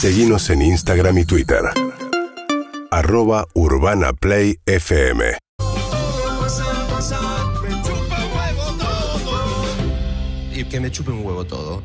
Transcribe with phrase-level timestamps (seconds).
[0.00, 1.58] Seguimos en Instagram y Twitter.
[2.92, 5.36] Arroba Urbana Play FM.
[10.52, 11.82] Y que me chupe un huevo todo.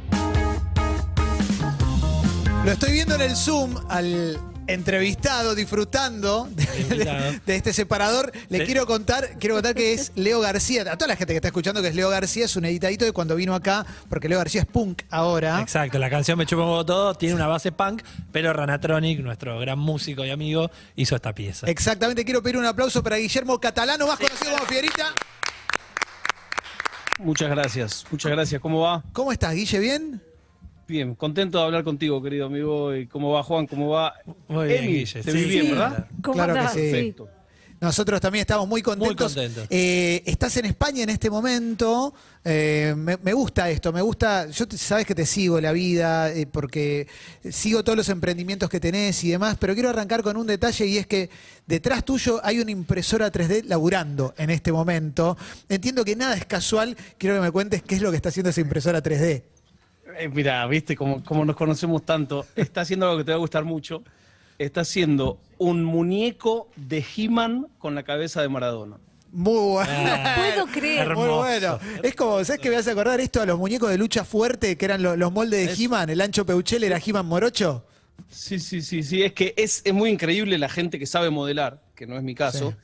[2.64, 4.38] Lo estoy viendo en el Zoom al
[4.68, 8.32] entrevistado, disfrutando de, este separador.
[8.50, 8.66] Le Sí.
[8.66, 10.82] quiero contar, quiero contar que es Leo García.
[10.84, 13.12] A toda la gente que está escuchando que es Leo García, es un editadito de
[13.12, 15.62] cuando vino acá, porque Leo García es punk ahora.
[15.62, 20.26] Exacto, la canción Me huevo todo tiene una base punk, pero Ranatronic, nuestro gran músico
[20.26, 21.68] y amigo, hizo esta pieza.
[21.68, 25.14] Exactamente, quiero pedir un aplauso para Guillermo Catalano, más conocido como Fierita.
[27.20, 28.62] Muchas gracias, muchas gracias.
[28.62, 29.04] ¿Cómo va?
[29.14, 29.80] ¿Cómo estás, Guille?
[29.80, 30.33] ¿Bien?
[30.88, 32.96] Bien, contento de hablar contigo, querido amigo.
[32.96, 33.68] ¿Y cómo va Juan?
[33.68, 34.14] ¿Cómo va?
[34.48, 35.24] Muy bien, Emi, Guille.
[35.24, 35.72] te Sí, vi bien, sí.
[35.72, 36.08] ¿verdad?
[36.22, 36.92] ¿Cómo Claro que sí.
[36.92, 37.30] Perfecto.
[37.80, 39.36] Nosotros también estamos muy contentos.
[39.36, 39.68] Muy contentos.
[39.70, 42.14] Eh, estás en España en este momento.
[42.46, 44.48] Eh, me, me gusta esto, me gusta.
[44.50, 47.08] Yo te- sabes que te sigo la vida eh, porque
[47.50, 50.98] sigo todos los emprendimientos que tenés y demás, pero quiero arrancar con un detalle y
[50.98, 51.30] es que
[51.68, 55.38] detrás tuyo hay una impresora 3D laburando en este momento.
[55.68, 56.96] Entiendo que nada es casual.
[57.18, 59.44] Quiero que me cuentes qué es lo que está haciendo esa impresora 3D.
[60.18, 62.46] Eh, mira, viste cómo, cómo nos conocemos tanto.
[62.56, 64.04] Está haciendo algo que te va a gustar mucho.
[64.60, 68.98] Está haciendo un muñeco de He-Man con la cabeza de Maradona.
[69.32, 69.92] Muy bueno.
[69.92, 71.08] Ah, puedo creer.
[71.16, 71.38] Muy hermoso.
[71.40, 71.80] bueno.
[72.04, 74.86] Es como, ¿sabes que me hace acordar esto a los muñecos de lucha fuerte que
[74.86, 76.10] eran lo- los, moldes de He-Man?
[76.12, 77.84] El ancho Peuchel era He-Man Morocho.
[78.30, 79.24] Sí, sí, sí, sí.
[79.24, 82.36] Es que es, es muy increíble la gente que sabe modelar, que no es mi
[82.36, 82.72] caso.
[82.72, 82.78] Sí.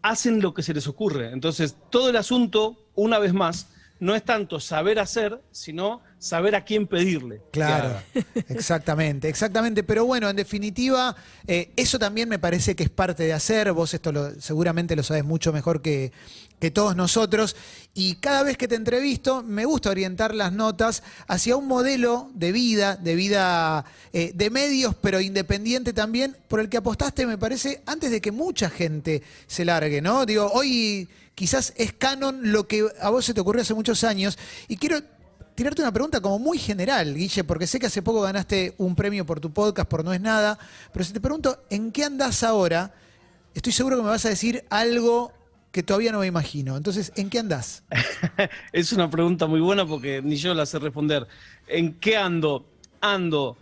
[0.00, 1.30] Hacen lo que se les ocurre.
[1.32, 3.68] Entonces, todo el asunto, una vez más,
[4.00, 7.40] no es tanto saber hacer, sino saber a quién pedirle.
[7.50, 8.00] Claro,
[8.48, 9.82] exactamente, exactamente.
[9.82, 11.16] Pero bueno, en definitiva,
[11.48, 13.72] eh, eso también me parece que es parte de hacer.
[13.72, 16.12] Vos esto lo- seguramente lo sabes mucho mejor que,
[16.60, 17.56] que todos nosotros.
[17.92, 22.52] Y cada vez que te entrevisto, me gusta orientar las notas hacia un modelo de
[22.52, 27.82] vida, de vida eh, de medios, pero independiente también, por el que apostaste, me parece,
[27.84, 30.24] antes de que mucha gente se largue, ¿no?
[30.24, 34.38] Digo, hoy quizás es canon lo que a vos se te ocurrió hace muchos años.
[34.68, 35.00] Y quiero
[35.54, 39.26] tirarte una pregunta como muy general, Guille, porque sé que hace poco ganaste un premio
[39.26, 40.58] por tu podcast, por No es nada,
[40.92, 42.94] pero si te pregunto, ¿en qué andás ahora?
[43.54, 45.32] Estoy seguro que me vas a decir algo
[45.70, 46.76] que todavía no me imagino.
[46.76, 47.82] Entonces, ¿en qué andás?
[48.72, 51.26] Es una pregunta muy buena porque ni yo la sé responder.
[51.66, 52.66] ¿En qué ando?
[53.00, 53.56] Ando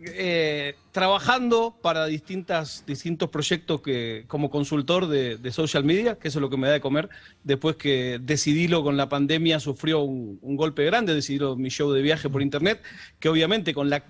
[0.00, 6.42] eh, trabajando para distintas, distintos proyectos que, como consultor de, social media, que eso es
[6.42, 7.08] lo que me da de comer.
[7.42, 12.02] Después que Decidilo con la pandemia sufrió un, un golpe grande, Decidilo mi show de
[12.02, 12.82] viaje por internet,
[13.18, 14.04] que obviamente con la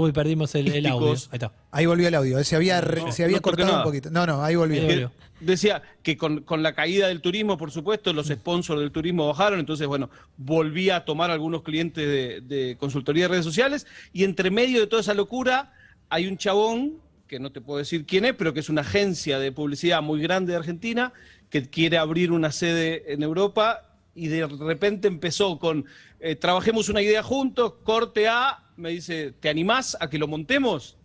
[0.00, 1.10] Uy, perdimos el, el audio.
[1.12, 1.52] Ahí está.
[1.70, 4.10] Ahí volvió el audio, se había, re- No, se había no cortado un poquito.
[4.10, 4.80] No, no, ahí volvió.
[4.80, 5.12] Ahí que volvió.
[5.40, 9.58] decía que con, con la caída del turismo, por supuesto, los sponsors del turismo bajaron,
[9.60, 14.50] entonces, bueno, volví a tomar algunos clientes de, de consultoría de redes sociales y entre
[14.50, 15.72] medio de toda esa locura
[16.08, 16.94] hay un chabón,
[17.26, 20.20] que no te puedo decir quién es, pero que es una agencia de publicidad muy
[20.22, 21.12] grande de Argentina,
[21.50, 23.87] que quiere abrir una sede en Europa
[24.18, 25.86] y de repente empezó con,
[26.20, 30.96] eh, trabajemos una idea juntos, corte A, me dice, ¿te animás a que lo montemos?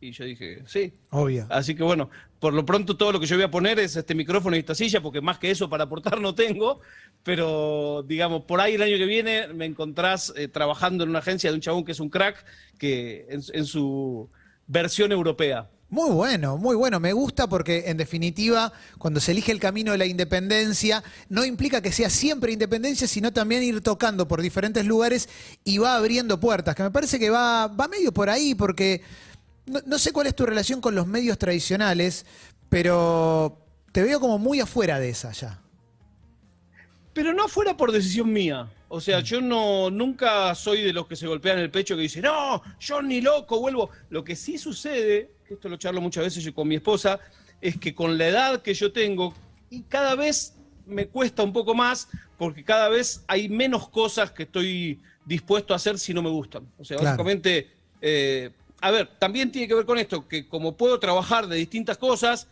[0.00, 0.92] Y yo dije, sí.
[1.10, 1.46] Obvio.
[1.48, 4.16] Así que bueno, por lo pronto todo lo que yo voy a poner es este
[4.16, 6.80] micrófono y esta silla, porque más que eso para aportar no tengo,
[7.22, 11.50] pero digamos, por ahí el año que viene me encontrás eh, trabajando en una agencia
[11.50, 12.44] de un chabón que es un crack,
[12.78, 14.28] que en, en su
[14.66, 15.70] versión europea.
[15.92, 17.00] Muy bueno, muy bueno.
[17.00, 21.82] Me gusta porque, en definitiva, cuando se elige el camino de la independencia, no implica
[21.82, 25.28] que sea siempre independencia, sino también ir tocando por diferentes lugares
[25.64, 29.02] y va abriendo puertas, que me parece que va, va medio por ahí, porque
[29.66, 32.24] no, no sé cuál es tu relación con los medios tradicionales,
[32.70, 33.58] pero
[33.92, 35.60] te veo como muy afuera de esa ya.
[37.12, 38.66] Pero no fuera por decisión mía.
[38.88, 42.22] O sea, yo no nunca soy de los que se golpean el pecho que dicen,
[42.22, 43.90] no, yo ni loco vuelvo.
[44.08, 47.20] Lo que sí sucede, esto lo charlo muchas veces yo con mi esposa,
[47.60, 49.34] es que con la edad que yo tengo,
[49.70, 50.54] y cada vez
[50.86, 55.76] me cuesta un poco más, porque cada vez hay menos cosas que estoy dispuesto a
[55.76, 56.66] hacer si no me gustan.
[56.78, 57.10] O sea, Claro.
[57.10, 57.70] básicamente,
[58.00, 58.50] eh,
[58.80, 62.48] a ver, también tiene que ver con esto, que como puedo trabajar de distintas cosas,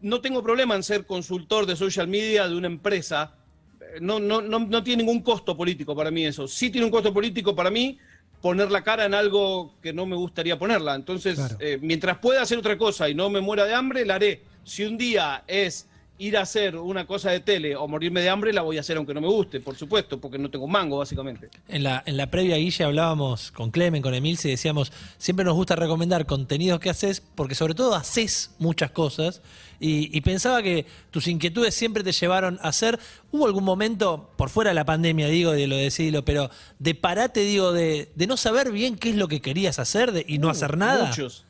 [0.00, 3.34] no tengo problema en ser consultor de social media de una empresa.
[3.80, 6.46] Eh, No, no, no, no tiene ningún costo político para mí eso.
[6.46, 7.98] Sí tiene un costo político para mí
[8.40, 10.94] poner la cara en algo que no me gustaría ponerla.
[10.94, 11.56] Entonces, Claro.
[11.60, 14.42] eh, mientras pueda hacer otra cosa y no me muera de hambre, la haré.
[14.64, 15.88] Si un día es
[16.18, 18.96] ir a hacer una cosa de tele o morirme de hambre, la voy a hacer
[18.96, 21.50] aunque no me guste, por supuesto, porque no tengo un mango, básicamente.
[21.68, 25.54] En la, en la previa, Guille, hablábamos con Clemen, con Emilce, y decíamos, siempre nos
[25.54, 29.42] gusta recomendar contenidos que haces, porque sobre todo haces muchas cosas,
[29.78, 32.98] y, y pensaba que tus inquietudes siempre te llevaron a hacer,
[33.30, 36.48] hubo algún momento, por fuera de la pandemia, digo, de lo de decirlo, pero
[36.78, 40.24] de parate, digo, de, de no saber bien qué es lo que querías hacer de-
[40.26, 41.08] y no hacer nada.
[41.08, 41.44] Muchos.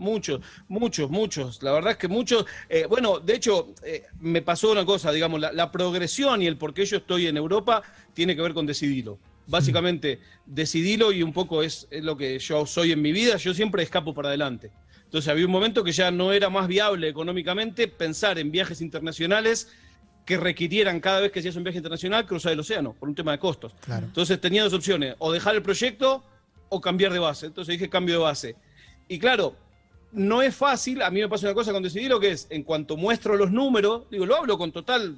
[0.00, 1.62] Muchos, muchos, muchos.
[1.62, 2.46] La verdad es que muchos.
[2.68, 6.56] eh, bueno, de hecho, eh, me pasó una cosa, digamos, la, la progresión y el
[6.56, 7.82] por qué yo estoy en Europa
[8.14, 9.18] tiene que ver con decidirlo.
[9.46, 13.36] Básicamente, decidilo y un poco es, es lo que yo soy en mi vida.
[13.36, 14.70] Yo siempre escapo para adelante.
[15.04, 19.68] Entonces había un momento que ya no era más viable económicamente pensar en viajes internacionales
[20.24, 23.32] que requirieran cada vez que hacías un viaje internacional cruzar el océano por un tema
[23.32, 23.74] de costos.
[23.80, 24.06] Claro.
[24.06, 26.22] Entonces tenía dos opciones, o dejar el proyecto
[26.68, 27.46] o cambiar de base.
[27.46, 28.56] Entonces dije cambio de base.
[29.08, 29.56] Y claro,
[30.12, 32.62] no es fácil, a mí me pasa una cosa con decidir lo que es, en
[32.62, 35.16] cuanto muestro los números, digo, lo hablo con total,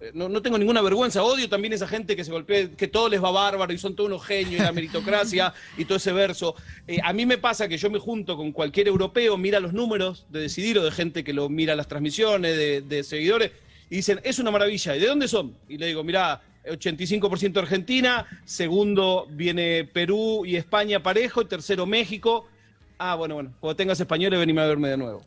[0.00, 3.08] eh, no, no tengo ninguna vergüenza, odio también esa gente que se golpea, que todo
[3.08, 6.54] les va bárbaro y son todos unos genios y la meritocracia y todo ese verso.
[6.86, 10.26] Eh, a mí me pasa que yo me junto con cualquier europeo, mira los números
[10.30, 13.52] de decidir de gente que lo mira las transmisiones, de, de seguidores,
[13.88, 15.56] y dicen, es una maravilla, ¿y de dónde son?
[15.68, 22.48] Y le digo, mira, 85% Argentina, segundo viene Perú y España parejo, tercero México.
[22.98, 25.22] Ah, bueno, bueno, cuando tengas españoles venime a verme de nuevo.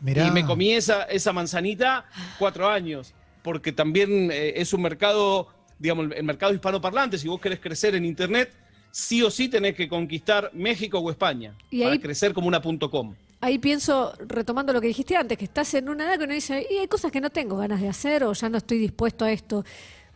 [0.00, 0.26] Mirá.
[0.26, 2.04] Y me comí esa, esa manzanita
[2.38, 3.12] cuatro años,
[3.42, 5.48] porque también eh, es un mercado,
[5.78, 8.52] digamos, el mercado hispanoparlante, si vos querés crecer en Internet,
[8.90, 12.62] sí o sí tenés que conquistar México o España, Y para ahí- crecer como una
[12.62, 13.14] punto .com.
[13.40, 16.66] Ahí pienso, retomando lo que dijiste antes, que estás en una edad que uno dice,
[16.68, 19.30] y hay cosas que no tengo ganas de hacer o ya no estoy dispuesto a
[19.30, 19.64] esto.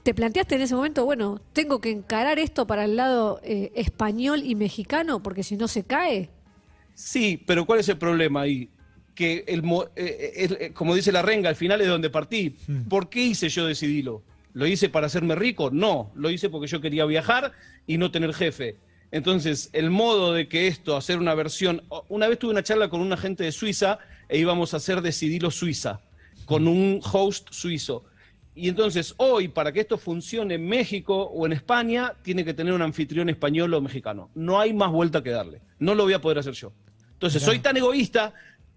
[0.03, 4.43] ¿Te planteaste en ese momento, bueno, tengo que encarar esto para el lado eh, español
[4.45, 6.31] y mexicano, porque si no se cae?
[6.95, 8.69] Sí, pero ¿cuál es el problema ahí?
[9.15, 12.57] Que, el, mo- eh, eh, eh, como dice la renga, al final es donde partí.
[12.89, 14.23] ¿Por qué hice yo decidilo?
[14.55, 15.71] ¿Lo hice para hacerme rico?
[15.71, 17.53] No, lo hice porque yo quería viajar
[17.87, 18.77] y no tener jefe.
[19.11, 21.83] Entonces, el modo de que esto, hacer una versión...
[22.09, 23.99] Una vez tuve una charla con un agente de Suiza
[24.29, 26.01] e íbamos a hacer Decidilo Suiza,
[26.47, 28.05] con un host suizo.
[28.55, 32.73] Y entonces, hoy, para que esto funcione en México o en España, tiene que tener
[32.73, 34.31] un anfitrión español o mexicano.
[34.35, 35.61] No hay más vuelta que darle.
[35.79, 36.73] No lo voy a poder hacer yo.
[37.23, 38.35] Entonces, soy tan egoísta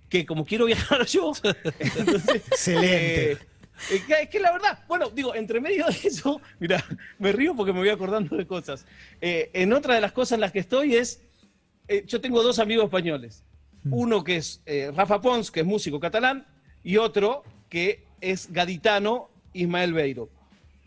[0.07, 1.33] que como quiero viajar yo,
[1.79, 3.31] entonces, Excelente.
[3.31, 3.37] eh,
[3.89, 6.85] eh, es que la verdad, bueno, digo, entre medio de eso, mira,
[7.17, 8.85] me río porque me voy acordando de cosas.
[9.19, 11.21] Eh, en otra de las cosas en las que estoy es,
[11.87, 13.43] eh, yo tengo dos amigos españoles.
[13.89, 16.45] Uno que es eh, Rafa Pons, que es músico catalán,
[16.83, 20.29] y otro que es gaditano, Ismael Beiro,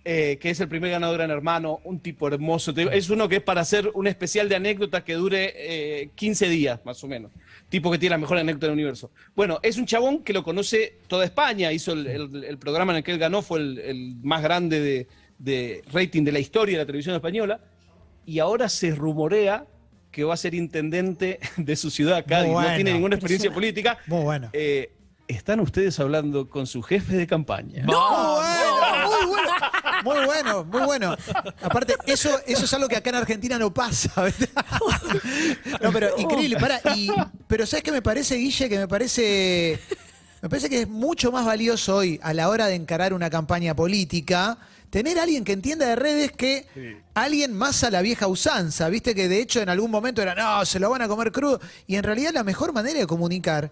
[0.05, 2.73] que es el primer ganador en Hermano, un tipo hermoso.
[2.77, 6.81] Es uno que es para hacer un especial de anécdotas que dure eh, 15 días,
[6.85, 7.31] más o menos.
[7.69, 9.11] Tipo que tiene la mejor anécdota del universo.
[9.35, 11.71] Bueno, es un chabón que lo conoce toda España.
[11.71, 14.81] Hizo el, el- el programa en el que él ganó, fue el, el más grande
[14.81, 15.07] de,
[15.39, 17.61] de rating de la historia de la televisión española.
[18.25, 19.67] Y ahora se rumorea
[20.11, 22.53] que va a ser intendente de su ciudad, Cádiz.
[22.53, 22.69] bueno.
[22.71, 23.99] No tiene ninguna experiencia política.
[24.07, 24.49] Muy bueno.
[24.55, 24.93] Eh,
[25.29, 27.85] están ustedes hablando con su jefe de campaña.
[27.85, 28.39] Bueno.
[30.05, 31.17] Muy bueno, muy bueno.
[31.63, 34.23] Aparte, eso, eso es algo que acá en Argentina no pasa.
[34.23, 34.49] ¿verdad?
[35.83, 36.57] No, pero increíble.
[36.59, 37.09] Pará, y-
[37.47, 38.69] pero ¿sabes qué me parece, Guille?
[38.69, 39.79] Que me parece.
[40.41, 43.75] Me parece que es mucho más valioso hoy, a la hora de encarar una campaña
[43.75, 44.57] política,
[44.89, 46.69] tener a alguien que entienda de redes que
[47.15, 48.89] alguien más a la vieja usanza.
[48.89, 51.61] Viste que de hecho en algún momento era, no, se lo van a comer crudo.
[51.89, 53.71] Y en realidad la mejor manera de comunicar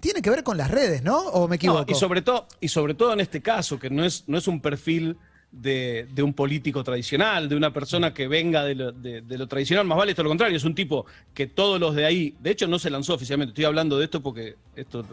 [0.00, 1.18] tiene que ver con las redes, ¿no?
[1.18, 1.80] ¿O me equivoco?
[1.80, 4.46] No, y sobre todo, y sobre todo en este caso, que no es, no es
[4.46, 5.18] un perfil
[5.60, 9.46] de, de un político tradicional, de una persona que venga de lo, de- de lo
[9.46, 12.50] tradicional, más vale esto lo contrario, es un tipo que todos los de ahí, de
[12.50, 15.04] hecho no se lanzó oficialmente, estoy hablando de esto porque esto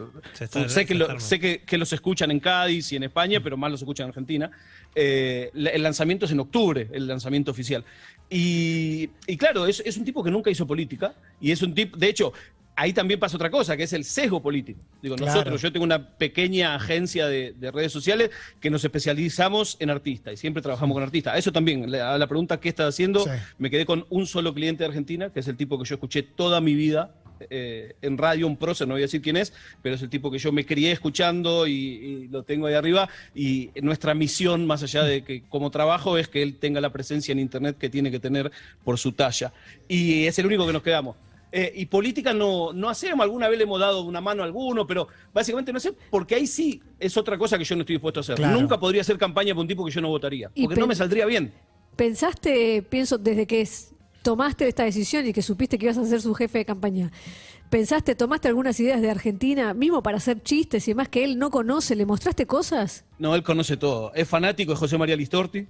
[0.44, 3.56] está- sé, que lo- sé que, que los escuchan en Cádiz y en España, pero
[3.56, 4.50] más los escuchan en Argentina.
[4.94, 7.84] Eh, el lanzamiento es en octubre, el lanzamiento oficial.
[8.28, 11.96] Y, y claro, es, es un tipo que nunca hizo política y es un tipo,
[11.96, 12.32] de hecho,
[12.76, 14.80] ahí también pasa otra cosa, que es el sesgo político.
[15.02, 15.32] Digo, Claro.
[15.32, 20.34] nosotros, yo tengo una pequeña agencia de, de redes sociales que nos especializamos en artistas
[20.34, 21.38] y siempre trabajamos con artistas.
[21.38, 23.30] Eso también, a la pregunta qué estás haciendo, Sí.
[23.58, 26.22] me quedé con un solo cliente de Argentina, que es el tipo que yo escuché
[26.22, 27.14] toda mi vida
[27.50, 29.52] eh, en radio, un prócer, no voy a decir quién es,
[29.82, 33.08] pero es el tipo que yo me crié escuchando y, y lo tengo ahí arriba.
[33.34, 37.32] Y nuestra misión, más allá de que como trabajo, es que él tenga la presencia
[37.32, 38.52] en Internet que tiene que tener
[38.84, 39.52] por su talla.
[39.88, 41.16] Y es el único que nos quedamos.
[41.54, 44.86] Eh, y política no, no hacemos, alguna vez le hemos dado una mano a alguno,
[44.86, 48.20] pero básicamente no sé, porque ahí sí es otra cosa que yo no estoy dispuesto
[48.20, 48.36] a hacer.
[48.36, 48.58] Claro.
[48.58, 51.26] Nunca podría hacer campaña por un tipo que yo no votaría, porque no me saldría
[51.26, 51.52] bien.
[51.94, 53.92] ¿Pensaste, pienso, desde que es
[54.22, 57.10] tomaste esta decisión y que supiste que ibas a ser su jefe de campaña,
[57.68, 61.50] ¿pensaste, tomaste algunas ideas de Argentina, mismo para hacer chistes y demás que él no
[61.50, 61.96] conoce?
[61.96, 63.04] ¿Le mostraste cosas?
[63.18, 64.12] No, él conoce todo.
[64.14, 65.66] Es fanático de José María Listorti.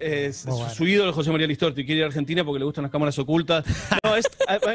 [0.00, 0.70] Es, bueno.
[0.70, 1.84] Su ídolo José María Listorti.
[1.84, 3.64] Quiere ir a Argentina porque le gustan las cámaras ocultas.
[4.02, 4.26] No, es-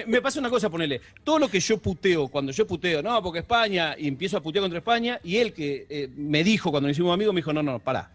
[0.08, 1.02] me pasa una cosa, ponele.
[1.24, 4.62] Todo lo que yo puteo, cuando yo puteo, no, porque España, y empiezo a putear
[4.62, 7.62] contra España, y él que eh, me dijo cuando nos hicimos amigos, me dijo, no,
[7.62, 8.12] no, pará.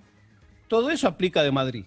[0.69, 1.85] Todo eso aplica de Madrid.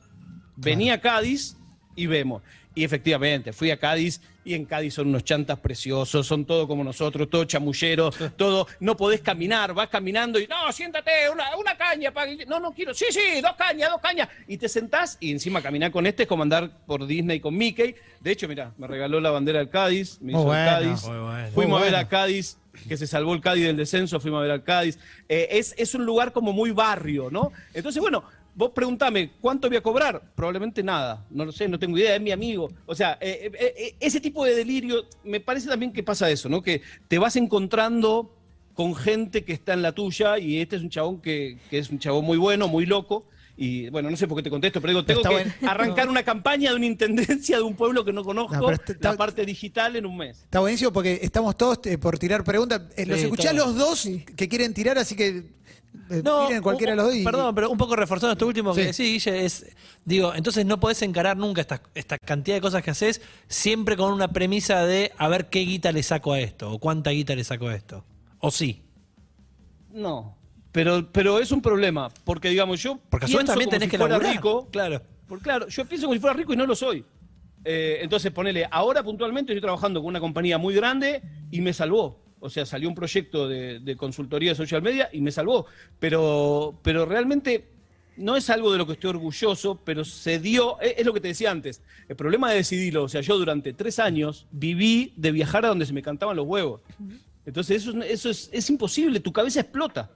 [0.55, 1.57] Venía a Cádiz
[1.95, 2.43] y vemos.
[2.75, 6.83] Y efectivamente, fui a Cádiz y en Cádiz son unos chantas preciosos, son todo como
[6.83, 12.11] nosotros, todo chamullero, todo, no podés caminar, vas caminando y no, siéntate, una, una caña,
[12.11, 15.61] pa- no, no quiero, sí, sí, dos cañas, dos cañas, y te sentás y encima
[15.61, 17.95] caminar con este es como andar por Disney con Mickey.
[18.19, 20.65] De hecho, mira, me regaló la bandera del Cádiz, me Muy hizo el.
[20.65, 21.51] Cádiz, bueno.
[21.53, 22.57] fuimos a ver a Cádiz,
[22.89, 24.97] que se salvó el Cádiz del descenso, fuimos a ver al Cádiz.
[25.29, 27.51] Eh, es, es un lugar como muy barrio, ¿no?
[27.73, 28.23] Entonces, bueno,
[28.55, 30.21] vos preguntame, ¿cuánto voy a cobrar?
[30.35, 32.69] Probablemente nada, no lo sé, no tengo idea, es mi amigo.
[32.85, 36.49] O sea, eh, eh, eh, ese tipo de delirio, me parece también que pasa eso,
[36.49, 36.61] ¿no?
[36.61, 38.35] Que te vas encontrando
[38.73, 41.89] con gente que está en la tuya y este es un chabón que, que es
[41.89, 43.25] un chabón muy bueno, muy loco.
[43.55, 45.53] Y bueno, no sé por qué te contesto, pero digo, tengo Está que bueno.
[45.71, 49.15] arrancar una campaña de una intendencia de un pueblo que no conozco, No, está- la
[49.15, 50.39] parte digital en un mes.
[50.41, 52.81] Está buenísimo porque estamos todos eh, por tirar preguntas.
[52.97, 55.43] Eh, los Sí, escuché a los dos que quieren tirar, así que
[56.23, 57.15] No, tiren cualquiera de los dos.
[57.15, 59.03] y- Perdón, pero un poco reforzando esto último que Sí.
[59.03, 62.91] decís, Guille, es, digo, entonces no podés encarar nunca esta, esta cantidad de cosas que
[62.91, 66.79] haces siempre con una premisa de a ver qué guita le saco a esto, o
[66.79, 68.03] cuánta guita le saco a esto.
[68.39, 68.83] O sí.
[69.91, 70.35] No,
[70.71, 73.97] pero, pero es un problema, porque digamos, yo Porque pienso también como tenés si que
[73.97, 74.33] fuera laburar.
[74.35, 74.67] rico.
[74.71, 75.01] Claro.
[75.27, 77.05] Por, claro, yo pienso como si fuera rico y no lo soy.
[77.63, 81.21] Eh, entonces, ponele, ahora puntualmente estoy trabajando con una compañía muy grande
[81.51, 82.22] y me salvó.
[82.43, 85.65] O sea, salió un proyecto de, de consultoría de social media y me salvó.
[85.99, 87.65] Pero, pero realmente
[88.17, 91.21] no es algo de lo que estoy orgulloso, pero se dio, es, es lo que
[91.21, 95.31] te decía antes, el problema de decidirlo, o sea, yo durante tres años viví de
[95.31, 96.81] viajar a donde se me cantaban los huevos.
[97.45, 100.11] Entonces eso, es- eso es, es imposible, tu cabeza explota.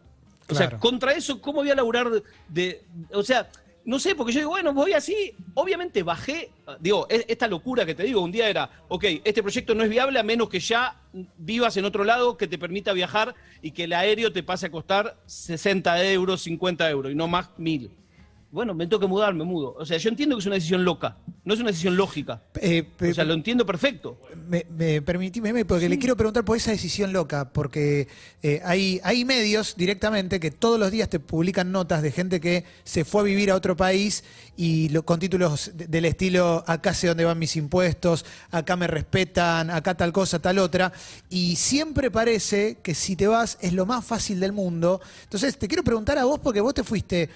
[0.49, 2.81] O sea, contra eso, ¿cómo voy a laburar de, de-
[3.13, 3.49] O sea,
[3.87, 5.33] no sé, porque yo digo, bueno, voy así.
[5.53, 9.73] Obviamente bajé, digo, es- esta locura que te digo, un día era, ok, este proyecto
[9.73, 11.01] no es viable a menos que ya
[11.37, 14.71] vivas en otro lado que te permita viajar y que el aéreo te pase a
[14.71, 17.89] costar 60 euros, 50 euros y no más 1000.
[18.49, 19.75] Bueno, me tengo que mudar, me mudo.
[19.77, 22.43] O sea, yo entiendo que es una decisión loca, no es una decisión lógica.
[22.61, 24.21] Eh, O sea, lo entiendo perfecto.
[24.47, 28.07] Me, me permití, Meme, porque le quiero preguntar por esa decisión loca, porque
[28.41, 32.63] eh, hay, hay medios directamente que todos los días te publican notas de gente que
[32.85, 34.23] se fue a vivir a otro país
[34.55, 38.87] y lo- con títulos de- del estilo acá sé dónde van mis impuestos, acá me
[38.87, 40.93] respetan, acá tal cosa, tal otra,
[41.29, 45.01] y siempre parece que si te vas es lo más fácil del mundo.
[45.23, 47.29] Entonces te quiero preguntar a vos porque vos te fuiste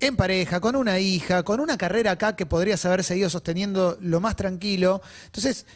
[0.00, 4.20] en pareja, con una hija, con una carrera acá que podrías haber seguido sosteniendo lo
[4.20, 5.00] más tranquilo.
[5.26, 5.66] Entonces,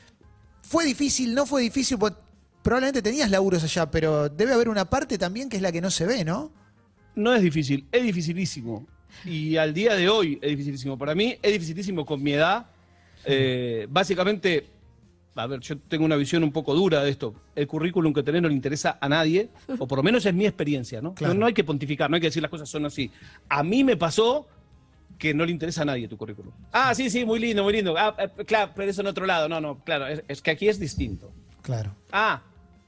[0.62, 1.34] ¿fue difícil?
[1.34, 1.98] ¿No fue difícil?
[1.98, 2.14] Pues,
[2.62, 5.90] probablemente tenías laburos allá, pero debe haber una parte también que es la que no
[5.90, 6.52] se ve, ¿no?
[7.14, 8.86] No es difícil, es dificilísimo.
[9.24, 10.98] Y al día de hoy es dificilísimo.
[10.98, 12.66] Para mí es dificilísimo con mi edad.
[13.24, 14.66] Eh, básicamente,
[15.38, 17.34] a ver, yo tengo una visión un poco dura de esto.
[17.54, 20.46] El currículum que tenés no le interesa a nadie, o por lo menos es mi
[20.46, 21.14] experiencia, ¿no?
[21.14, 21.34] Claro.
[21.34, 23.10] No, no hay que pontificar, no hay que decir las cosas son así.
[23.48, 24.46] A mí me pasó
[25.18, 26.52] que no le interesa a nadie tu currículum.
[26.72, 27.94] Ah, sí, sí, muy lindo, muy lindo.
[27.98, 29.48] Ah, eh, claro, pero eso en otro lado.
[29.48, 31.32] No, no, claro, es- es que aquí es distinto.
[31.62, 31.94] Claro.
[32.12, 32.42] Ah,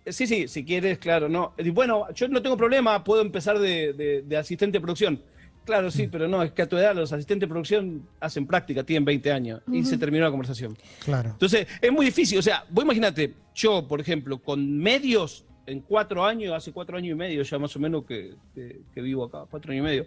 [0.06, 1.54] sí, sí, si quieres, claro, no.
[1.72, 5.20] Bueno, yo no tengo problema, puedo empezar de, de- de asistente de producción.
[5.64, 8.82] Claro, sí, pero no, es que a tu edad los asistentes de producción hacen práctica,
[8.82, 10.76] tienen 20 años y se terminó la conversación.
[11.04, 11.30] Claro.
[11.30, 12.38] Entonces, es muy difícil.
[12.38, 17.12] O sea, vos imagínate, yo, por ejemplo, con medios, en cuatro años, hace cuatro años
[17.12, 20.06] y medio ya más o menos que, que- que vivo acá, cuatro años y medio,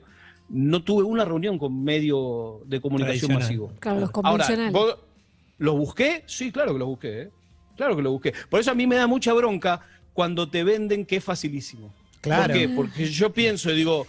[0.49, 3.71] no tuve una reunión con medio de comunicación masivo.
[3.79, 4.73] Claro, los convencionales.
[4.73, 4.97] ¿vos
[5.59, 6.23] ¿los busqué?
[6.25, 7.21] Sí, claro que los busqué.
[7.21, 7.29] ¿eh?
[7.77, 8.33] Claro que los busqué.
[8.49, 9.79] Por eso a mí me da mucha bronca
[10.11, 11.93] cuando te venden que es facilísimo.
[12.19, 12.43] Claro.
[12.43, 12.69] ¿Por qué?
[12.69, 14.05] Porque yo pienso y digo,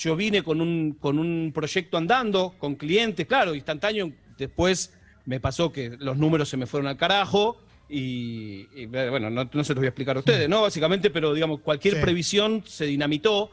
[0.00, 4.10] yo vine con un, con un proyecto andando, con clientes, claro, instantáneo.
[4.38, 4.94] Después
[5.26, 7.58] me pasó que los números se me fueron al carajo.
[7.88, 10.62] Y, y, bueno, no, no se los voy a explicar a ustedes, ¿no?
[10.62, 12.00] Básicamente, pero digamos, cualquier Sí.
[12.00, 13.50] previsión se dinamitó.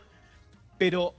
[0.78, 1.14] Pero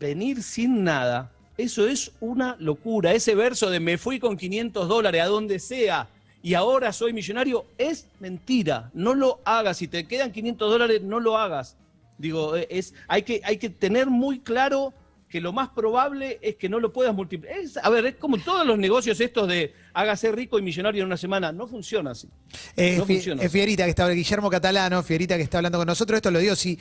[0.00, 3.12] venir sin nada, eso es una locura.
[3.12, 6.08] Ese verso de me fui con 500 dólares a donde sea
[6.42, 8.90] y ahora soy millonario es mentira.
[8.94, 9.78] No lo hagas.
[9.78, 11.76] Si te quedan 500 dólares, no lo hagas.
[12.18, 14.92] Digo, eh, es, hay, que, hay que tener muy claro
[15.28, 17.58] que lo más probable es que no lo puedas multiplicar.
[17.58, 21.06] Es- a ver, es como todos los negocios estos de hágase rico y millonario en
[21.06, 21.50] una semana.
[21.52, 22.28] No funciona así.
[22.76, 23.50] Eh, No funciona así.
[23.50, 26.78] Fierita, que está Guillermo Catalano, Fierita que está hablando con nosotros, esto lo digo, si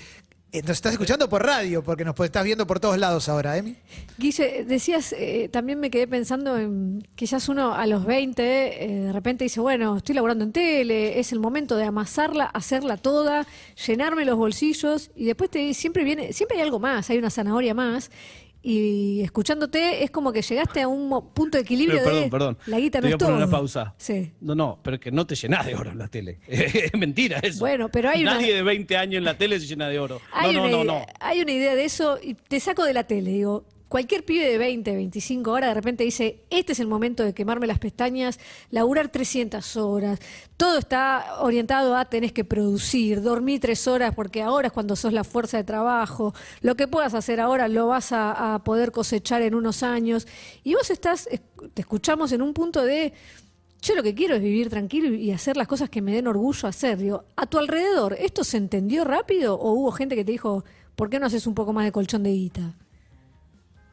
[0.62, 3.76] Nos estás escuchando por radio, porque nos estás viendo por todos lados ahora, Emi.
[4.18, 9.12] Guille, decías, eh, también me quedé pensando en quizás uno a los 20 eh, de
[9.12, 13.46] repente dice, bueno, estoy laburando en tele, es el momento de amasarla, hacerla toda,
[13.86, 17.74] llenarme los bolsillos y después te siempre viene, siempre hay algo más, hay una zanahoria
[17.74, 18.10] más.
[18.68, 22.58] Y escuchándote es como que llegaste a un punto de equilibrio Pero, perdón, de perdón.
[22.66, 23.36] la guita no es todo.
[23.36, 23.94] una pausa.
[24.00, 24.32] Sí.
[24.42, 26.40] No, no, pero que no te llenas de oro en la tele.
[26.48, 27.60] es mentira eso.
[27.60, 30.20] Bueno, pero hay una- Nadie de 20 años en la tele se llena de oro.
[30.34, 31.06] Hay, no, no, no, no.
[31.20, 33.30] hay una idea de eso y te saco de la tele.
[33.30, 37.34] Digo, cualquier pibe de 20, 25 horas de repente dice, este es el momento de
[37.34, 38.39] quemarme las pestañas,
[38.72, 40.20] laburar 300 horas.
[40.58, 45.13] Todo está orientado a tenés que producir, dormir tres horas porque ahora es cuando sos
[45.13, 46.34] la fuerza de trabajo.
[46.62, 50.27] Lo que puedas hacer ahora lo vas a, a poder cosechar en unos años.
[50.63, 51.42] Y vos estás, es-
[51.74, 53.13] te escuchamos en un punto de...
[53.82, 56.68] Yo lo que quiero es vivir tranquilo y hacer las cosas que me den orgullo
[56.68, 56.98] hacer.
[56.98, 60.65] Digo, a tu alrededor, ¿esto se entendió rápido o hubo gente que te dijo,
[60.96, 62.74] ¿por qué no haces un poco más de colchón de guita?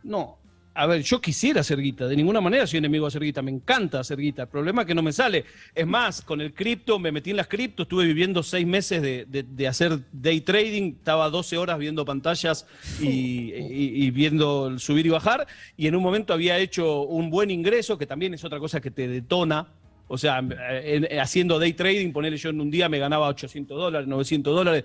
[0.05, 0.39] No.
[0.75, 3.51] A ver, yo quisiera hacer guita, de ninguna manera soy enemigo de hacer guita, me
[3.51, 5.45] encanta hacer guita, el problema es que no me sale.
[5.75, 9.27] Es más, con el cripto, me metí en las cripto, estuve viviendo seis meses de,
[9.29, 12.67] de- hacer day trading, estaba 12 horas viendo pantallas
[13.03, 18.07] y, viendo subir y bajar, y en un momento había hecho un buen ingreso, que
[18.07, 19.67] también es otra cosa que te detona.
[20.09, 24.09] O sea, en- haciendo day trading, ponerle yo en un día me ganaba 800 dólares,
[24.09, 24.85] 900 dólares.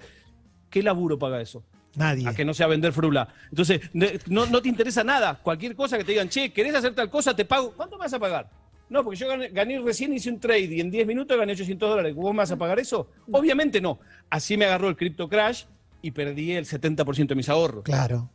[0.69, 1.63] ¿Qué laburo paga eso?
[1.97, 2.29] Nadie.
[2.29, 3.27] a que no sea vender frula.
[3.49, 5.39] Entonces, no, no te interesa nada.
[5.41, 7.35] Cualquier cosa que te digan, che, ¿querés hacer tal cosa?
[7.35, 7.73] Te pago.
[7.75, 8.49] ¿Cuánto me vas a pagar?
[8.89, 11.89] No, porque yo gané, gané recién, hice un trade y en 10 minutos gané 800
[11.89, 12.15] dólares.
[12.15, 13.09] ¿Vos me vas a pagar eso?
[13.31, 13.99] Obviamente no.
[14.29, 15.63] Así me agarró el crypto crash
[16.01, 17.83] y perdí el 70% de mis ahorros.
[17.83, 18.29] Claro.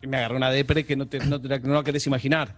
[0.00, 2.56] Y me agarró una depre que no, te, no, te no la querés imaginar.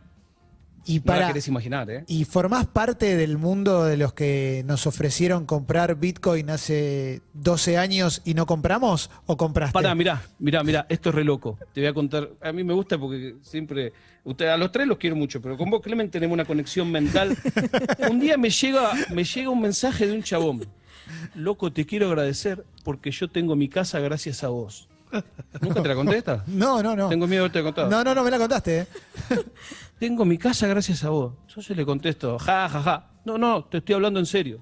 [0.84, 1.26] Y No la para.
[1.28, 2.04] querés imaginar, ¿eh?
[2.08, 8.20] ¿Y formás parte del mundo de los que nos ofrecieron comprar Bitcoin hace 12 años
[8.24, 9.10] y no compramos?
[9.26, 9.72] ¿O compraste?
[9.72, 11.58] Pará, mirá, mirá, mirá, esto es re loco.
[11.72, 12.30] Te voy a contar.
[12.40, 13.92] A mí me gusta porque siempre.
[14.24, 17.36] Usted, a los tres los quiero mucho, pero con vos, Clemen, tenemos una conexión mental.
[18.10, 20.64] Un día me llega, me llega un mensaje de un chabón.
[21.34, 24.88] Loco, te quiero agradecer porque yo tengo mi casa gracias a vos.
[25.60, 26.44] ¿Nunca te la conté esta?
[26.46, 27.08] No, no, no.
[27.08, 27.90] Tengo miedo de haberte contado.
[27.90, 28.80] No, no, no me la contaste.
[28.80, 28.86] ¿eh?
[29.98, 31.34] Tengo mi casa gracias a vos.
[31.54, 33.10] Yo se le contesto, ja, ja, ja.
[33.24, 34.60] No, no, te estoy hablando en serio.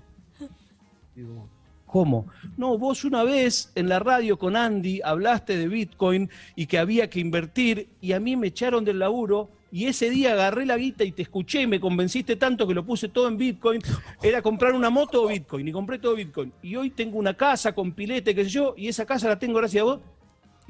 [1.14, 1.48] Digo,
[1.86, 2.26] ¿cómo?
[2.56, 7.08] No, vos una vez en la radio con Andy hablaste de Bitcoin y que había
[7.08, 11.04] que invertir y a mí me echaron del laburo y ese día agarré la guita
[11.04, 13.80] y te escuché y me convenciste tanto que lo puse todo en Bitcoin.
[14.22, 16.52] Era comprar una moto o Bitcoin y compré todo Bitcoin.
[16.62, 19.58] Y hoy tengo una casa con pilete, qué sé yo, y esa casa la tengo
[19.58, 20.00] gracias a vos.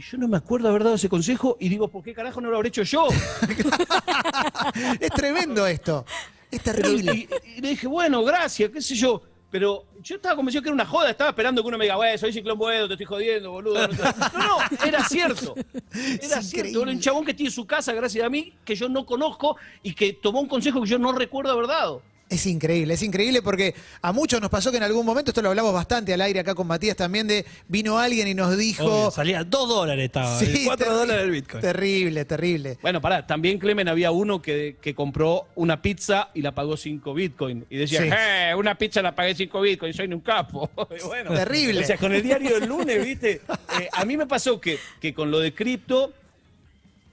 [0.00, 2.48] Y yo no me acuerdo haber dado ese consejo y digo, ¿por qué carajo no
[2.48, 3.06] lo habré hecho yo?
[4.98, 6.06] Es tremendo esto.
[6.50, 7.12] Es terrible.
[7.14, 9.20] y, y le dije, bueno, gracias, qué sé yo.
[9.50, 12.16] Pero yo estaba convencido que era una joda, estaba esperando que uno me diga, güey,
[12.16, 13.88] soy ciclón bueno, te estoy jodiendo, boludo.
[13.88, 15.54] No, no, era cierto.
[15.92, 16.68] Era Es cierto.
[16.70, 16.92] increíble.
[16.94, 20.14] Un chabón que tiene su casa gracias a mí, que yo no conozco y que
[20.14, 22.00] tomó un consejo que yo no recuerdo haber dado.
[22.30, 25.48] Es increíble, es increíble porque a muchos nos pasó que en algún momento, esto lo
[25.48, 28.84] hablamos bastante al aire acá con Matías también, de vino alguien y nos dijo...
[28.84, 30.38] Obvio, salía 2 dólares estaba.
[30.38, 31.60] Sí, 4 terri- dólares el Bitcoin.
[31.60, 32.78] Terrible, terrible.
[32.82, 37.12] Bueno, pará, también Clemen había uno que, que compró una pizza y la pagó 5
[37.14, 37.66] Bitcoin.
[37.68, 38.08] Y decía, Sí.
[38.12, 40.70] "Eh, una pizza la pagué 5 Bitcoin, soy un capo.
[40.96, 41.80] Y bueno, Terrible.
[41.80, 43.40] O sea, con el diario del lunes, ¿viste?
[43.80, 46.12] Eh, a mí me pasó que, que con lo de cripto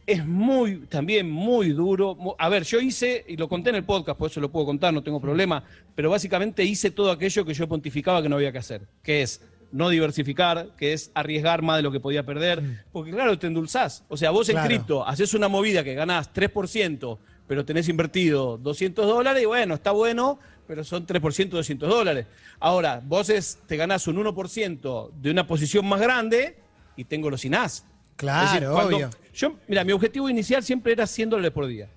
[0.08, 2.17] es muy, también muy duro.
[2.39, 4.93] A ver, yo hice, y lo conté en el podcast, por eso lo puedo contar,
[4.93, 8.58] no tengo problema, pero básicamente hice todo aquello que yo pontificaba que no había que
[8.58, 9.41] hacer, que es
[9.74, 14.06] no diversificar, que es arriesgar más de lo que podía perder, porque claro, te endulzás.
[14.08, 14.67] O sea, vos en Claro.
[14.70, 19.91] cripto haces una movida que ganás 3%, pero tenés invertido 200 dólares, y bueno, está
[19.91, 22.28] bueno, pero son 3% 200 dólares.
[22.62, 26.56] Ahora, vos es- te ganás un 1% de una posición más grande
[26.96, 27.86] y tengo los INAS.
[28.18, 29.10] Claro, cuando- obvio.
[29.34, 31.88] Yo, mira, mi objetivo inicial siempre era 100 dólares por día.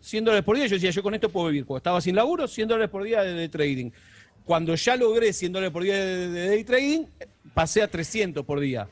[0.00, 1.64] 100 dólares por día, yo decía, yo con esto puedo vivir.
[1.66, 3.90] Cuando estaba sin laburo, 100 dólares por día de, de trading.
[4.44, 7.04] Cuando ya logré 100 dólares por día de, de day trading,
[7.54, 8.86] pasé a 300 por día.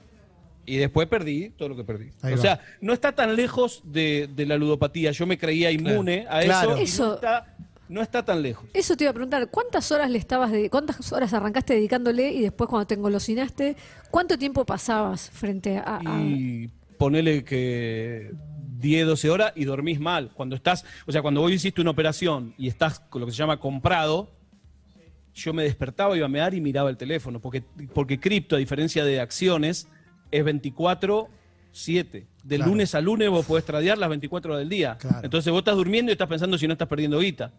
[0.64, 2.10] Y después perdí todo lo que perdí.
[2.22, 2.42] Ahí o va.
[2.42, 5.10] sea, no está tan lejos de, de la ludopatía.
[5.10, 6.70] Yo me creía inmune a Claro.
[6.72, 6.80] eso.
[6.80, 7.51] y Eso- No, está,
[7.92, 8.64] no está tan lejos.
[8.74, 12.40] Eso te iba a preguntar, ¿cuántas horas le estabas de, cuántas horas arrancaste dedicándole y
[12.42, 13.76] después cuando te engolosinaste,
[14.10, 18.32] cuánto tiempo pasabas frente a, a- y ponele que
[18.78, 20.30] 10, 12 horas y dormís mal.
[20.34, 23.38] Cuando estás, o sea, cuando vos hiciste una operación y estás con lo que se
[23.38, 24.30] llama comprado,
[25.34, 27.62] yo me despertaba, iba a mear y miraba el teléfono, porque,
[27.94, 29.88] porque cripto, a diferencia de acciones,
[30.30, 31.28] es 24,
[31.72, 32.26] 7.
[32.44, 32.70] Del Claro.
[32.72, 34.96] lunes a lunes vos podés tradear las 24 horas del día.
[34.98, 35.20] Claro.
[35.22, 37.52] Entonces vos estás durmiendo y estás pensando si no estás perdiendo guita.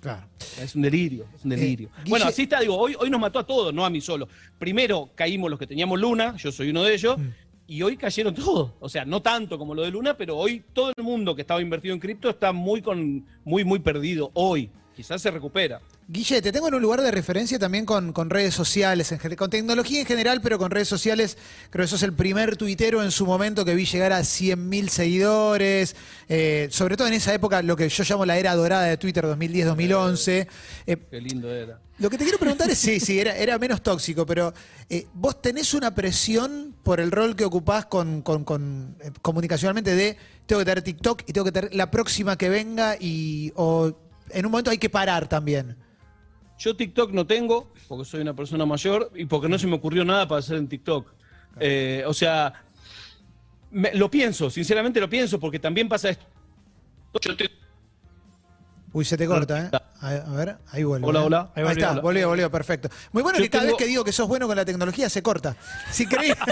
[0.00, 0.26] Claro.
[0.60, 1.88] Es un delirio, es un delirio.
[1.88, 4.00] Eh, Guille- bueno, así está, digo, hoy, hoy nos mató a todos, no a mí
[4.00, 4.28] solo.
[4.58, 7.28] Primero caímos los que teníamos luna, yo soy uno de ellos, Mm.
[7.66, 8.72] y hoy cayeron todos.
[8.80, 11.60] O sea, no tanto como lo de Luna, pero hoy todo el mundo que estaba
[11.62, 14.70] invertido en cripto está muy, con, muy, muy perdido hoy.
[14.96, 15.80] Quizás se recupera.
[16.12, 19.48] Guille, te tengo en un lugar de referencia también con, con redes sociales, en con
[19.48, 21.38] tecnología en general, pero con redes sociales.
[21.70, 25.94] Creo que sos el primer tuitero en su momento que vi llegar a 100.000 seguidores.
[26.28, 29.24] eh, sobre todo en esa época, lo que yo llamo la era dorada de Twitter
[29.24, 30.48] 2010-2011.
[30.88, 31.78] Eh, Qué lindo era.
[31.98, 34.52] lo que te quiero preguntar es, sí, sí, era, era menos tóxico, pero
[34.88, 39.94] eh, vos tenés una presión por el rol que ocupás con, con- con, eh, comunicacionalmente
[39.94, 43.92] de tengo que tener TikTok y tengo que tener la próxima que venga y o
[44.30, 45.76] en un momento hay que parar también.
[46.60, 50.04] Yo TikTok no tengo, porque soy una persona mayor y porque no se me ocurrió
[50.04, 51.10] nada para hacer en TikTok.
[51.58, 52.52] Eh, o sea,
[53.70, 56.24] me- lo pienso, sinceramente lo pienso, porque también pasa esto.
[57.20, 57.50] Yo te-
[58.92, 59.70] Uy, se te corta, ¿eh?
[60.00, 61.06] A, ver, ahí vuelve.
[61.06, 61.24] Hola, ¿eh?
[61.24, 61.52] hola.
[61.54, 62.00] Ahí, está, hola.
[62.02, 62.90] volvió, volvió, perfecto.
[63.12, 65.08] Muy bueno Yo que cada tengo- vez que digo que sos bueno con la tecnología
[65.08, 65.56] se corta.
[65.88, 66.36] Es increíble.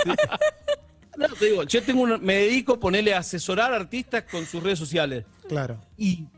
[1.19, 4.47] No, te digo, yo tengo una- me dedico a ponerle a asesorar a artistas con
[4.47, 5.25] sus redes sociales.
[5.49, 5.81] claro.
[5.97, 6.29] Y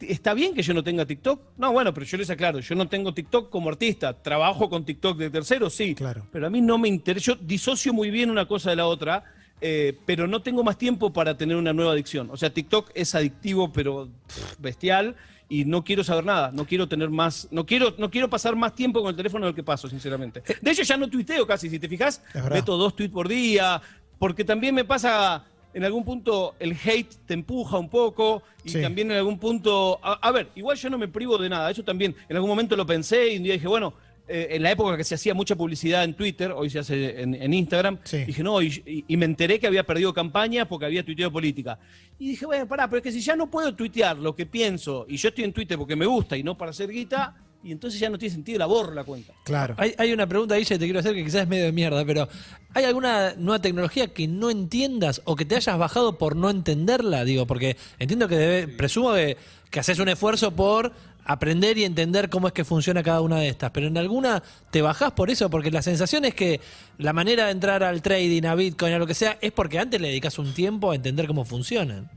[0.00, 1.40] está bien que yo no tenga TikTok.
[1.56, 4.14] No, bueno, pero yo les aclaro, yo no tengo TikTok como artista.
[4.14, 5.94] Trabajo con TikTok de tercero, sí.
[5.94, 6.26] Claro.
[6.32, 7.32] Pero a mí no me interesa.
[7.32, 9.24] Yo disocio muy bien una cosa de la otra,
[9.60, 12.28] eh, pero no tengo más tiempo para tener una nueva adicción.
[12.30, 15.16] O sea, TikTok es adictivo, pero pff, bestial.
[15.52, 18.72] Y no quiero saber nada, no quiero tener más, no quiero, no quiero pasar más
[18.72, 20.44] tiempo con el teléfono del que paso, sinceramente.
[20.62, 23.82] De hecho, ya no tuiteo casi, si te fijas, meto dos tweets por día,
[24.16, 28.80] porque también me pasa, en algún punto, el hate te empuja un poco, y Sí.
[28.82, 31.82] también en algún punto, a, a ver, igual yo no me privo de nada, eso
[31.84, 33.94] también, en algún momento lo pensé y un día dije, bueno,
[34.32, 37.34] eh, en la época que se hacía mucha publicidad en Twitter, hoy se hace en,
[37.34, 38.24] en Instagram, Sí.
[38.26, 41.78] dije, no, y, y- y me enteré que había perdido campaña porque había tuiteado política.
[42.18, 45.04] Y dije, bueno, pará, pero es que si ya no puedo tuitear lo que pienso,
[45.08, 48.00] y yo estoy en Twitter porque me gusta y no para hacer guita, y entonces
[48.00, 49.34] ya no tiene sentido, la borro la cuenta.
[49.44, 49.74] Claro.
[49.76, 52.04] Hay, hay una pregunta, Guille, que te quiero hacer que quizás es medio de mierda,
[52.04, 52.28] pero
[52.72, 57.24] ¿hay alguna nueva tecnología que no entiendas o que te hayas bajado por no entenderla?
[57.24, 59.36] Digo, porque entiendo que debe, presumo que,
[59.70, 60.92] que haces un esfuerzo por
[61.26, 64.80] aprender y entender cómo es que funciona cada una de estas, pero en alguna te
[64.80, 66.60] bajás por eso, porque la sensación es que
[66.96, 70.00] la manera de entrar al trading, a Bitcoin, a lo que sea, es porque antes
[70.00, 72.10] le dedicas un tiempo a entender cómo funcionan.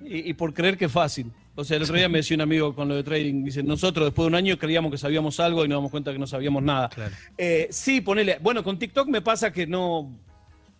[0.00, 1.32] Y, y por creer que es fácil.
[1.56, 4.06] O sea, el otro día me decía un amigo con lo de trading, dice, nosotros
[4.06, 6.62] después de un año creíamos que sabíamos algo y nos damos cuenta que no sabíamos
[6.62, 6.88] nada.
[6.88, 7.14] Claro.
[7.38, 10.10] Eh, sí, ponele, bueno, con TikTok me pasa que no,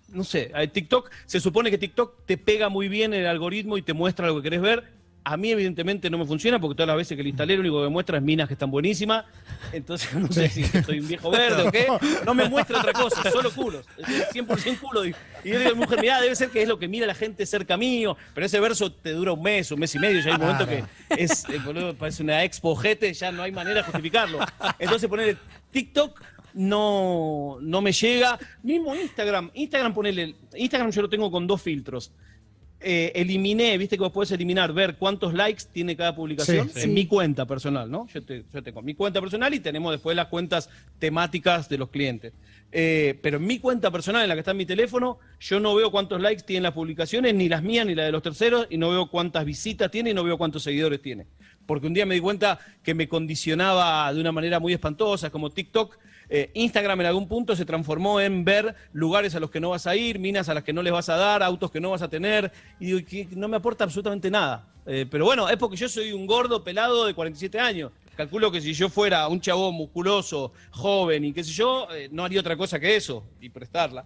[0.09, 3.93] no sé, TikTok, se supone que TikTok te pega muy bien el algoritmo y te
[3.93, 4.85] muestra lo que querés ver.
[5.25, 7.79] A mí evidentemente no me funciona porque todas las veces que lo instalé lo único
[7.79, 9.25] que me muestra es minas que están buenísimas.
[9.73, 11.87] Entonces no sé si soy un viejo verde o qué.
[12.27, 13.87] No me muestra otra cosa, solo culos.
[13.97, 15.07] Es decir, 100% culo.
[15.07, 17.77] Y yo digo mujer, mirá, debe ser que es lo que mira la gente cerca
[17.77, 18.17] mío.
[18.35, 20.21] Pero ese verso te dura un mes, un mes y medio.
[20.21, 23.53] Ya hay un momento que es, eh, boludo, parece una expo jete, ya no hay
[23.53, 24.41] manera de justificarlo.
[24.79, 25.37] Entonces ponerle
[25.71, 26.21] TikTok
[26.55, 28.39] no, no me llega.
[28.63, 29.51] Mismo Instagram.
[29.55, 30.35] Instagram, ponele.
[30.55, 32.13] Instagram yo lo tengo con dos filtros.
[32.81, 36.83] Eh, eliminé, viste que vos podés eliminar, ver cuántos likes tiene cada publicación Sí, en
[36.83, 36.89] sí.
[36.89, 38.07] mi cuenta personal, ¿no?
[38.13, 41.89] Yo, te- yo tengo mi cuenta personal y tenemos después las cuentas temáticas de los
[41.89, 42.35] clientes.
[42.73, 45.91] Eh, pero en mi cuenta personal, en la que está mi teléfono, yo no veo
[45.91, 48.91] cuántos likes tienen las publicaciones, ni las mías ni las de los terceros, y no
[48.91, 51.27] veo cuántas visitas tiene y no veo cuántos seguidores tiene.
[51.66, 55.50] Porque un día me di cuenta que me condicionaba de una manera muy espantosa, como
[55.50, 55.96] TikTok.
[56.29, 59.87] eh, Instagram en algún punto se transformó en ver lugares a los que no vas
[59.87, 62.03] a ir, minas a las que no les vas a dar, autos que no vas
[62.03, 62.50] a tener,
[62.81, 64.66] y digo, que no me aporta absolutamente nada.
[64.87, 67.92] Eh, pero bueno, es porque yo soy un gordo pelado de 47 años.
[68.16, 72.24] Calculo que si yo fuera un chabón musculoso, joven y qué sé yo, eh, no
[72.24, 74.05] haría otra cosa que eso y prestarla.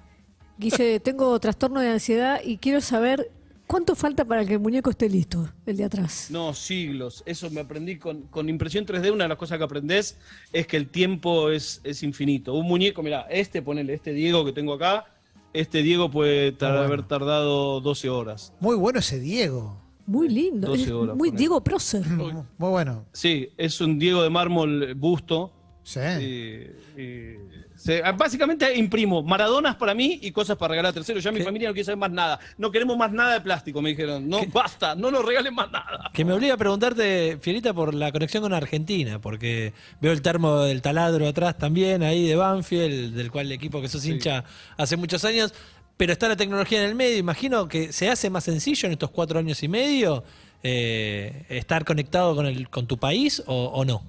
[0.57, 3.31] Guille, tengo trastorno de ansiedad y quiero saber
[3.69, 6.29] cuánto falta para que el muñeco esté listo, el de atrás.
[6.33, 7.23] No, siglos.
[7.25, 9.13] Eso me aprendí con, con impresión 3D.
[9.13, 10.19] Una de las cosas que aprendés
[10.53, 12.55] es que el tiempo es, es infinito.
[12.55, 15.05] Un muñeco, mira, este, ponele, este Diego que tengo acá,
[15.53, 16.87] este Diego puede tar- bueno.
[16.87, 18.53] haber tardado 12 horas.
[18.59, 19.81] Muy bueno ese Diego.
[20.07, 20.69] Muy lindo.
[20.69, 21.39] 12 es horas, muy ponele.
[21.39, 22.07] Diego Prócer.
[22.07, 23.05] Muy bueno.
[23.13, 25.53] Sí, es un Diego de mármol busto.
[25.83, 26.01] Sí.
[26.01, 27.37] Y- y
[27.79, 31.23] se- básicamente imprimo Maradonas para mí y cosas para regalar a terceros.
[31.25, 31.45] Ya mi ¿Qué?
[31.45, 32.39] familia no quiere saber más nada.
[32.59, 34.29] No queremos más nada de plástico, me dijeron.
[34.29, 36.11] No, basta, no nos regalen más nada.
[36.13, 40.63] Que me obliga a preguntarte, Fiorita, por la conexión con Argentina, porque veo el termo
[40.63, 44.45] del taladro atrás también, ahí de Banfield, del cual el equipo que sos hincha
[44.77, 45.55] hace muchos años,
[45.97, 47.17] pero está la tecnología en el medio.
[47.19, 50.25] Imagino que se hace más sencillo en estos cuatro años y medio
[50.63, 54.03] eh, estar conectado con, el, con tu país o, o no.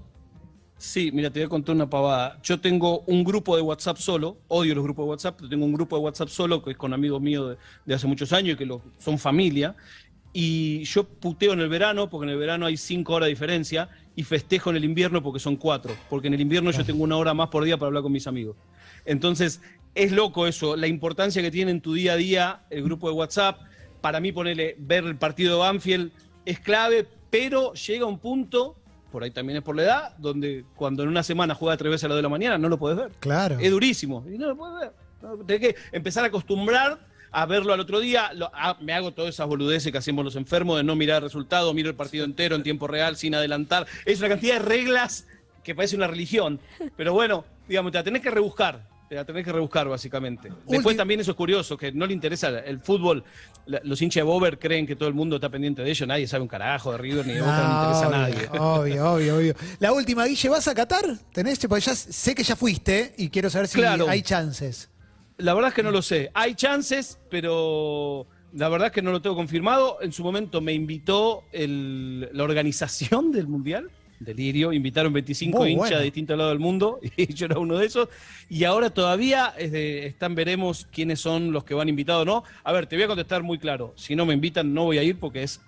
[0.79, 2.39] Sí, mira, te voy a contar una pavada.
[2.41, 5.73] Yo tengo un grupo de WhatsApp solo, odio los grupos de WhatsApp, pero tengo un
[5.73, 8.57] grupo de WhatsApp solo que es con amigos míos de, de hace muchos años y
[8.57, 9.75] que lo- son familia.
[10.31, 13.89] Y yo puteo en el verano, porque en el verano hay cinco horas de diferencia,
[14.15, 17.17] y festejo en el invierno porque son cuatro, porque en el invierno yo tengo una
[17.17, 18.55] hora más por día para hablar con mis amigos.
[19.03, 19.61] Entonces,
[19.95, 23.15] es loco eso, la importancia que tiene en tu día a día el grupo de
[23.15, 23.59] WhatsApp.
[23.99, 26.11] Para mí, ponerle, ver el partido de Banfield
[26.45, 28.77] es clave, pero llega un punto,
[29.11, 32.03] por ahí también es por la edad, donde cuando en una semana juega tres veces
[32.05, 33.11] a las de la mañana, no lo puedes ver.
[33.19, 33.57] Claro.
[33.59, 34.25] Es durísimo.
[34.31, 34.91] Y no lo puedes ver.
[35.21, 36.99] No, tenés que empezar a acostumbrar
[37.31, 38.31] a verlo al otro día.
[38.33, 41.23] Lo- ah, me hago todas esas boludeces que hacemos los enfermos de no mirar el
[41.23, 43.85] resultado, miro el partido entero en tiempo real sin adelantar.
[44.05, 45.27] Es una cantidad de reglas
[45.63, 46.59] que parece una religión.
[46.95, 48.87] Pero bueno, digamos, te la tenés que rebuscar.
[49.09, 50.51] Te la tenés que rebuscar, básicamente.
[50.67, 53.23] Después también eso es curioso, que no le interesa el fútbol.
[53.65, 56.05] La- Los hinchas de Bober creen que todo el mundo está pendiente de ello.
[56.05, 58.47] Nadie sabe un carajo de River ni de Boca, no, le interesa a nadie.
[58.59, 59.55] obvio, obvio, obvio, obvio.
[59.79, 61.05] La última, Guille, ¿vas a Qatar?
[61.33, 61.57] ¿Tenés?
[61.67, 64.07] Porque ya sé que ya fuiste y quiero saber si Claro.
[64.07, 64.91] hay chances.
[65.37, 66.29] La verdad es que no lo sé.
[66.35, 69.97] Hay chances, pero la verdad es que no lo tengo confirmado.
[70.01, 73.89] En su momento me invitó el- la organización del Mundial.
[74.19, 75.97] Delirio, invitaron 25 Muy hinchas bueno.
[75.99, 78.09] de distintos lados del mundo y yo era uno de esos.
[78.49, 82.43] Y ahora todavía es de- están, veremos quiénes son los que van invitados o no.
[82.63, 83.93] A ver, te voy a contestar muy claro.
[83.95, 85.61] Si no me invitan, no voy a ir porque es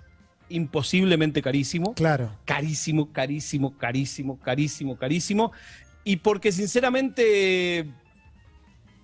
[0.49, 2.29] imposiblemente carísimo Claro.
[2.45, 5.51] carísimo, carísimo, carísimo, carísimo, carísimo.
[6.03, 7.85] Y porque sinceramente,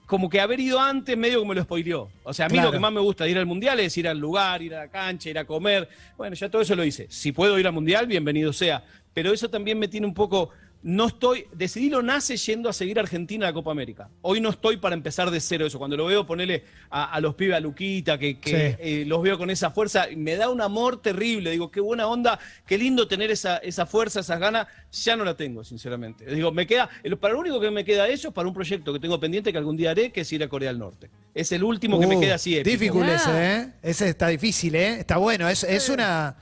[0.08, 2.10] como que haber ido antes medio como me lo spoileó.
[2.24, 2.70] O sea, a mí Claro.
[2.70, 4.80] lo que más me gusta de ir al mundial es ir al lugar, ir a
[4.80, 5.88] la cancha, ir a comer.
[6.18, 7.06] Bueno, ya todo eso lo hice.
[7.10, 8.84] Si puedo ir al mundial, bienvenido sea.
[9.14, 10.50] Pero eso también me tiene un poco.
[10.84, 11.46] No estoy.
[11.54, 14.10] Decidilo nace yendo a seguir a Argentina a la Copa América.
[14.22, 15.80] Hoy no estoy para empezar de cero eso.
[15.80, 18.76] Cuando lo veo ponerle a, a los pibes a Luquita, que, que, Sí.
[18.80, 21.52] eh, los veo con esa fuerza, me da un amor terrible.
[21.52, 24.68] Digo, qué buena onda, qué lindo tener esa, esa fuerza, esas ganas.
[24.92, 26.26] Ya no la tengo, sinceramente.
[26.26, 29.00] Digo, me queda, para lo único que me queda eso es para un proyecto que
[29.00, 31.10] tengo pendiente que algún día haré, que es ir a Corea del Norte.
[31.34, 32.64] Es el último que me Uh, queda así.
[32.64, 33.74] Difícil ese, ¿eh?
[33.82, 35.00] Ese está difícil, ¿eh?
[35.00, 35.50] Está bueno.
[35.50, 36.38] Es, es una.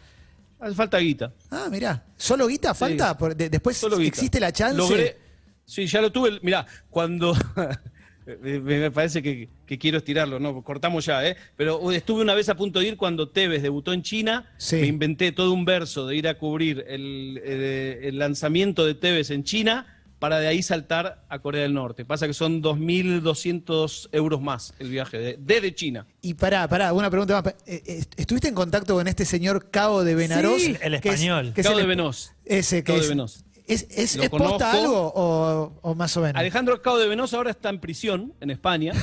[0.66, 1.32] Hace falta guita.
[1.52, 2.04] Ah, mirá.
[2.18, 3.16] ¿Solo guita falta?
[3.16, 4.08] Por- de- después Solo guita.
[4.08, 4.76] existe la chance.
[4.76, 5.16] Logré-
[5.64, 6.40] sí, ya lo tuve.
[6.42, 7.36] Mirá, cuando.
[8.42, 11.38] me, me parece que, que quiero estirarlo, no, cortamos ya, ¿eh?
[11.56, 14.52] Pero estuve una vez a punto de ir cuando Tevez debutó en China.
[14.58, 14.78] Sí.
[14.78, 19.30] Me inventé todo un verso de ir a cubrir el, el- el lanzamiento de Tevez
[19.30, 22.06] en China para de ahí saltar a Corea del Norte.
[22.06, 26.06] Pasa que son 2.200 euros más el viaje de- desde China.
[26.22, 27.54] Y pará, pará, una pregunta más.
[27.66, 30.62] Eh, eh, ¿Estuviste en contacto con este señor Cabo de Benarós?
[30.62, 31.52] Sí, el Que es- español.
[31.54, 32.32] que es Cabo el- de Venós.
[32.46, 33.10] Ese que Cabo de es.
[33.10, 33.42] Venós.
[33.68, 34.66] ¿Es, es, Lo es posta conozco.
[34.66, 36.40] algo o, o más o menos?
[36.40, 38.94] Alejandro Cao de Venosa ahora está en prisión en España.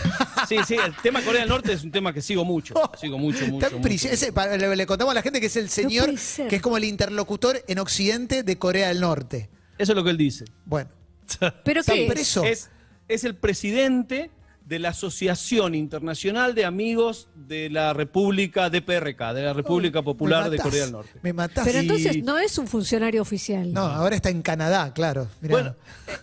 [0.49, 2.75] Sí, sí, el tema Corea del Norte es un tema que sigo mucho.
[3.01, 3.67] Sigo mucho, mucho.
[3.67, 4.13] Está en prisión.
[4.13, 4.23] mucho.
[4.25, 6.11] Ese, para- le, le contamos a la gente que es el señor
[6.49, 9.51] que es como el interlocutor en Occidente de Corea del Norte.
[9.79, 10.45] Eso es lo que él dice.
[10.65, 10.91] Bueno,
[11.65, 12.07] ¿Pero qué?
[12.07, 12.13] es?
[12.13, 12.45] preso.
[12.45, 12.71] Es,
[13.09, 14.31] es el presidente
[14.65, 20.59] de la Asociación Internacional de Amigos de la República DPRK, de la República Popular de
[20.59, 21.11] Corea del Norte.
[21.23, 21.65] Me matás.
[21.67, 23.73] Pero Y- entonces no es un funcionario oficial.
[23.73, 25.27] No, ahora está en Canadá, claro.
[25.41, 25.53] Mirá.
[25.53, 25.77] Bueno,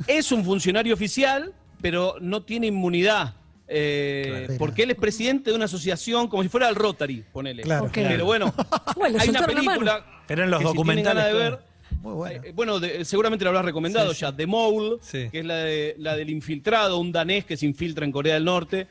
[0.07, 3.35] es un funcionario oficial, pero no tiene inmunidad.
[3.71, 4.53] eh, Claro.
[4.57, 7.61] porque él es presidente de una asociación como si fuera el Rotary, ponele.
[7.61, 7.91] Claro.
[7.93, 8.51] Pero bueno,
[8.95, 10.23] Bueno, hay una película.
[10.27, 11.57] Pero en los que si tienen documentales, ganas de claro.
[11.57, 11.65] ver,
[12.01, 12.41] Muy bueno.
[12.43, 15.29] Eh, bueno, de- seguramente lo habrás recomendado ya, The Mole, Sí.
[15.29, 18.45] que es la, de- la del infiltrado, un danés que se infiltra en Corea del
[18.45, 18.87] Norte.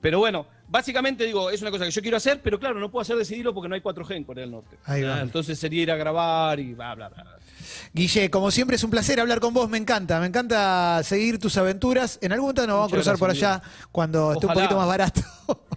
[0.00, 3.00] Pero bueno, básicamente digo, es una cosa que yo quiero hacer, pero claro, no puedo
[3.02, 4.76] hacer decidirlo porque no hay 4G en Corea del Norte.
[4.84, 5.20] Ahí va.
[5.20, 7.24] Entonces sería ir a grabar y bla, bla, bla.
[7.92, 11.56] Guille, como siempre es un placer hablar con vos, me encanta, me encanta seguir tus
[11.56, 12.18] aventuras.
[12.22, 14.68] En algún momento nos vamos a cruzar por allá cuando esté un Ojalá.
[14.68, 15.20] poquito más barato.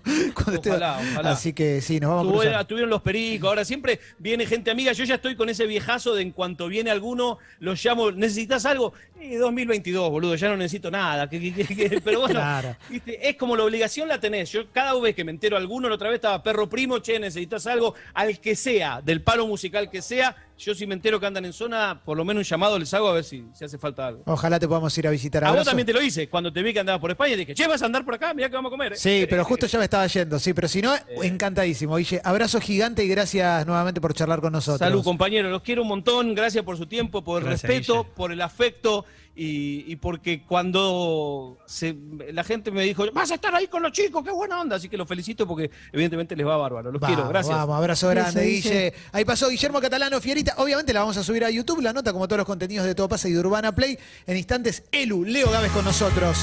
[0.33, 1.31] Cuando esté- Ojalá, ojalá.
[1.31, 4.91] Así que sí, nos vamos a Tuvo- tuvieron los pericos, ahora siempre viene gente amiga.
[4.93, 8.93] Yo ya estoy con ese viejazo de en cuanto viene alguno, los llamo, ¿necesitas algo?
[9.19, 11.29] Eh, 2022, boludo, ya no necesito nada.
[11.29, 12.75] que- que- que- que- pero bueno, Claro.
[12.89, 13.29] ¿viste?
[13.29, 14.51] es como la obligación la tenés.
[14.51, 17.67] Yo cada vez que me entero alguno, la otra vez estaba perro primo, che, necesitas
[17.67, 21.45] algo, al que sea, del palo musical que sea, yo si me entero que andan
[21.45, 24.07] en zona, por lo menos un llamado les hago a ver si, si hace falta
[24.07, 24.23] algo.
[24.25, 25.43] Ojalá te podamos ir a visitar.
[25.43, 25.69] A vos Abrazo.
[25.71, 27.85] también te lo hice, cuando te vi que andabas por España, dije, che, vas a
[27.85, 28.93] andar por acá, mirá que vamos a comer.
[28.93, 28.95] ¿eh?".
[28.95, 30.93] Sí, pero justo ya me estaba yendo, sí, pero si no,
[31.23, 31.95] encantadísimo.
[31.97, 34.79] Guille, abrazo gigante y gracias nuevamente por charlar con nosotros.
[34.79, 35.51] Salud, compañeros.
[35.51, 36.35] Los quiero un montón.
[36.35, 38.15] Gracias por su tiempo, por el Gracias, respeto, Guille.
[38.15, 41.95] por el afecto y, y porque cuando se-
[42.33, 44.75] la gente me dijo, vas a estar ahí con los chicos, qué buena onda.
[44.75, 46.91] Así que los felicito porque evidentemente les va bárbaro.
[46.91, 47.29] Los Vamos, quiero.
[47.29, 47.55] Gracias.
[47.55, 48.93] Vamos, abrazo grande, Guille.
[49.11, 50.55] Ahí pasó Guillermo Catalano Fierita.
[50.57, 53.07] Obviamente la vamos a subir a YouTube, la nota como todos los contenidos de Todo
[53.09, 53.97] Pasa y de Urbana Play.
[54.27, 56.37] En instantes, Elu, Leo Gávez con nosotros.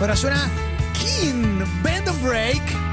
[0.00, 0.50] Ahora suena
[0.92, 2.85] King Band and Break.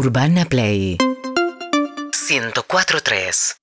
[0.00, 0.96] Urbana Play.
[0.96, 3.59] 104.3